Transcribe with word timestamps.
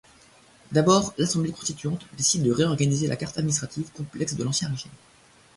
D'abord, 0.71 1.13
l'Assemblée 1.19 1.51
constituante 1.51 2.07
décide 2.17 2.41
de 2.41 2.51
réorganiser 2.51 3.05
la 3.05 3.15
carte 3.17 3.37
administrative 3.37 3.91
complexe 3.91 4.33
de 4.33 4.43
l'Ancien 4.43 4.69
Régime. 4.69 4.89